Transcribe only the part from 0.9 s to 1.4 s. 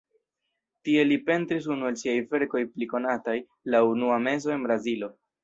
li